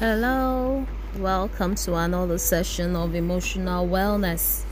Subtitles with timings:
[0.00, 0.86] Hello,
[1.18, 4.62] welcome to another session of emotional wellness.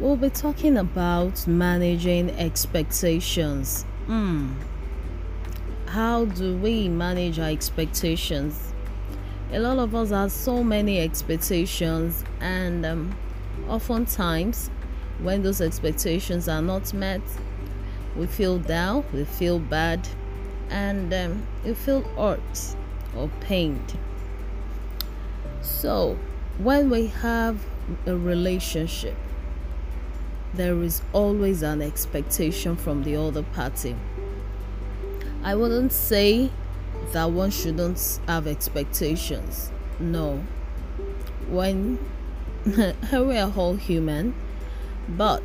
[0.00, 3.82] We'll be talking about managing expectations.
[4.06, 4.54] Hmm.
[5.84, 8.72] How do we manage our expectations?
[9.52, 13.14] A lot of us have so many expectations, and um,
[13.68, 14.70] oftentimes,
[15.20, 17.20] when those expectations are not met,
[18.16, 20.08] we feel down, we feel bad,
[20.70, 22.76] and um, we feel hurt
[23.16, 23.98] or pained.
[25.60, 26.18] So,
[26.58, 27.64] when we have
[28.06, 29.16] a relationship,
[30.54, 33.96] there is always an expectation from the other party.
[35.42, 36.50] I wouldn't say
[37.12, 39.70] that one shouldn't have expectations.
[39.98, 40.44] No.
[41.48, 41.98] When
[42.64, 44.34] we are all human,
[45.08, 45.42] but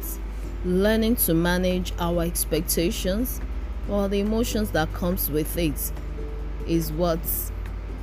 [0.66, 3.40] learning to manage our expectations
[3.90, 5.92] or the emotions that comes with it
[6.68, 7.20] is what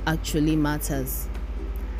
[0.07, 1.27] actually matters.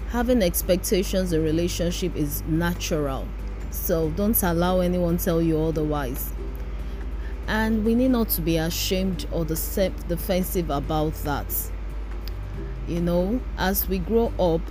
[0.09, 3.27] Having expectations in relationship is natural.
[3.71, 6.31] So don't allow anyone tell you otherwise.
[7.47, 11.53] And we need not to be ashamed or defensive about that.
[12.87, 14.61] You know, as we grow up,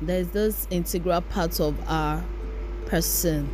[0.00, 2.24] there's this integral part of our
[2.86, 3.48] person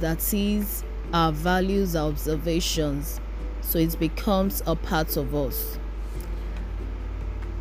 [0.00, 3.20] that is our values, our observations.
[3.60, 5.78] So it becomes a part of us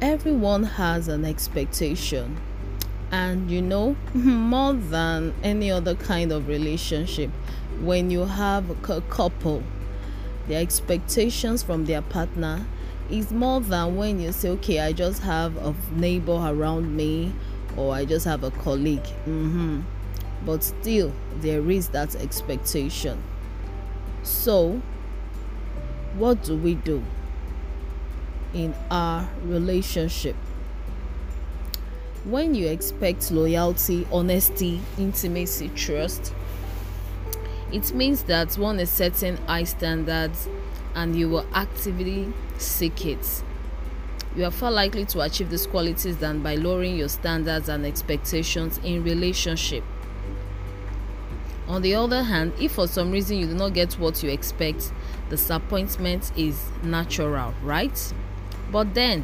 [0.01, 2.37] everyone has an expectation.
[3.11, 7.29] And you know more than any other kind of relationship
[7.81, 9.63] when you have a couple
[10.47, 12.65] the expectations from their partner
[13.09, 17.33] is more than when you say okay i just have a neighbor around me
[17.75, 19.03] or i just have a colleague.
[19.27, 19.81] Mm-hmm.
[20.45, 23.21] but still there is that expectation.
[24.23, 24.81] So
[26.15, 27.03] what do we do
[28.55, 30.35] in our relationship.
[32.23, 36.33] When you expect loyalty, honesty, intimacy, trust,
[37.71, 40.47] it means that one is setting high standards
[40.95, 43.43] and you will actively seek it.
[44.35, 48.79] You are far likely to achieve these qualities than by lowering your standards and expectations
[48.83, 49.83] in relationship.
[51.67, 54.91] On the other hand, if for some reason you do not get what you expect,
[55.29, 58.13] disappointment is natural, right?
[58.75, 59.23] But then,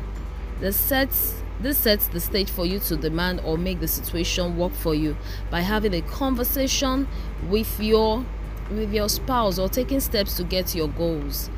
[0.61, 4.71] the sets this sets the stage for you to demand or make the situation work
[4.71, 5.17] for you
[5.49, 7.05] by having a conversation
[7.49, 8.25] with your
[8.71, 11.49] with your spouse or taking steps to get your goals.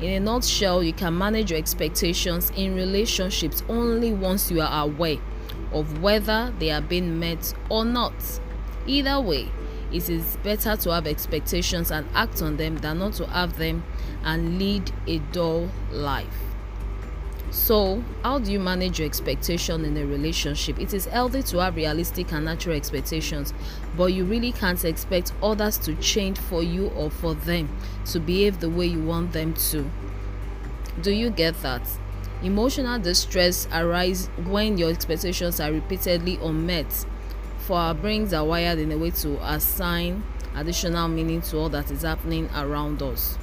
[0.00, 5.18] In a nutshell, you can manage your expectations in relationships only once you are aware
[5.70, 8.40] of whether they are being met or not.
[8.88, 9.52] Either way,
[9.92, 13.84] it is better to have expectations and act on them than not to have them
[14.24, 16.55] and lead a dull life.
[17.50, 20.80] So, how do you manage your expectation in a relationship?
[20.80, 23.54] It is healthy to have realistic and natural expectations,
[23.96, 27.68] but you really can't expect others to change for you or for them
[28.06, 29.88] to behave the way you want them to.
[31.00, 31.88] Do you get that?
[32.42, 37.06] Emotional distress arises when your expectations are repeatedly unmet.
[37.58, 40.22] For our brains are wired in a way to assign
[40.54, 43.38] additional meaning to all that is happening around us.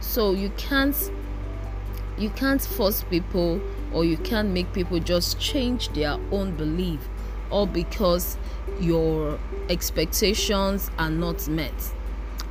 [0.00, 0.96] So you can't
[2.18, 3.60] you can't force people
[3.92, 7.08] or you can't make people just change their own belief
[7.50, 8.36] or because
[8.80, 11.72] your expectations are not met.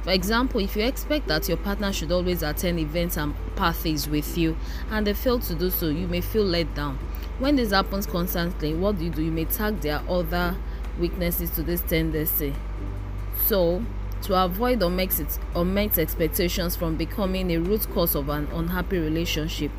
[0.02, 4.38] For example, if you expect that your partner should always attend events and parties with
[4.38, 4.58] you
[4.90, 6.98] and they fail to do so, you may feel let down.
[7.40, 9.22] When this happens constantly, what do you do?
[9.22, 10.56] You may tag their other
[10.98, 12.56] weaknesses to this tendency.
[13.46, 13.84] So,
[14.24, 18.48] to avoid or makes it or makes expectations from becoming a root cause of an
[18.54, 19.72] unhappy relationship.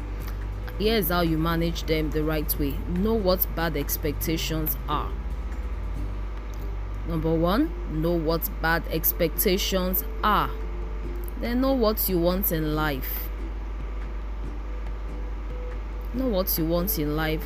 [0.78, 2.77] Here's how you manage them the right way.
[2.88, 5.10] Know what bad expectations are.
[7.09, 10.50] Number one know what bad expectations are.
[11.41, 13.28] Then know what you want in life.
[16.15, 17.45] Know what you want in life.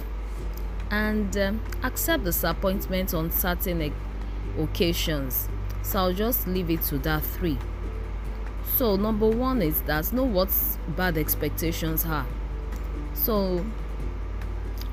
[0.90, 3.80] And um, accept disappointment on certain
[4.58, 5.48] occasions
[5.82, 7.58] so I'll just leave it to that three.
[8.76, 10.50] So number one is that know what
[10.96, 12.26] bad expectations are.
[13.14, 13.64] So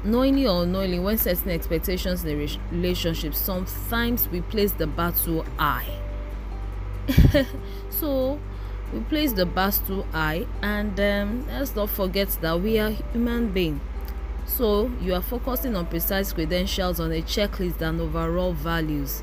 [0.04, 5.46] knowingly or unknowingly, when setting expectations in a relationship, sometimes we place the bar too
[5.58, 5.88] high.
[7.90, 8.40] so
[8.92, 13.50] we place the bar too high, and um, let's not forget that we are human
[13.52, 13.80] beings.
[14.46, 19.22] So you are focusing on precise credentials on a checklist and overall values.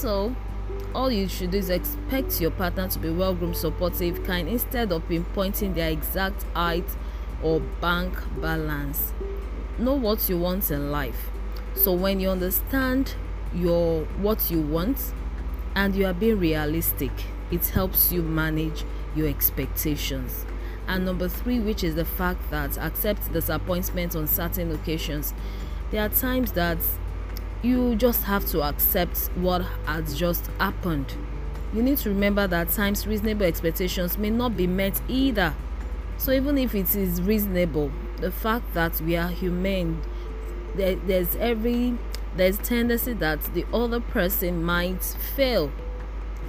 [0.00, 0.36] So,
[0.94, 4.92] all you should do is expect your partner to be well groomed, supportive, kind instead
[4.92, 6.88] of pinpointing their exact height
[7.42, 9.12] or bank balance.
[9.76, 11.30] know what you want in life.
[11.74, 13.16] So when you understand
[13.52, 15.12] your what you want
[15.74, 17.10] and you are being realistic,
[17.50, 18.84] it helps you manage
[19.16, 20.46] your expectations.
[20.86, 25.34] And number three, which is the fact that accept disappointment on certain occasions.
[25.90, 26.78] There are times that
[27.62, 31.14] you just have to accept what has just happened.
[31.72, 35.54] You need to remember that times reasonable expectations may not be met either.
[36.16, 40.02] So even if it is reasonable, the fact that we are human,
[40.74, 41.98] there, there's every
[42.36, 45.72] there's tendency that the other person might fail.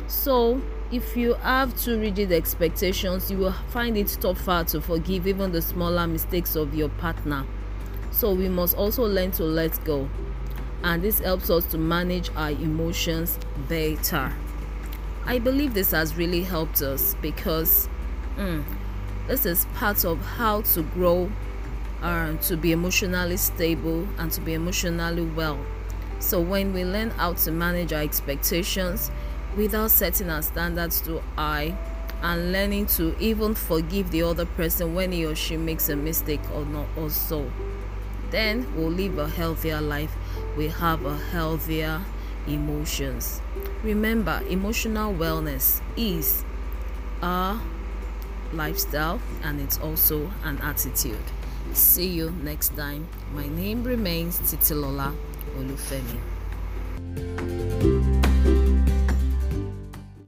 [0.08, 5.52] So if you have too rigid expectations, you will find it tougher to forgive even
[5.52, 7.46] the smaller mistakes of your partner.
[8.12, 10.10] So we must also learn to let go.
[10.84, 13.38] And this helps us to manage our emotions
[13.68, 14.34] better.
[15.26, 17.90] I believe this has really helped us because
[18.38, 18.64] mm,
[19.28, 21.30] this is part of how to grow
[22.02, 25.60] uh, to be emotionally stable and to be emotionally well.
[26.20, 29.12] So, when we learn how to manage our expectations
[29.56, 31.78] without setting our standards too high
[32.22, 36.42] and learning to even forgive the other person when he or she makes a mistake
[36.54, 37.50] or not, or so,
[38.32, 40.12] then we'll live a healthier life.
[40.58, 42.02] We have a healthier
[42.48, 43.42] emotions.
[43.84, 46.44] Remember, emotional wellness is
[47.22, 47.60] a
[48.54, 51.18] lifestyle and it's also an attitude.
[51.74, 53.08] See you next time.
[53.34, 55.16] My name remains Titilola
[55.58, 57.59] Olufemi.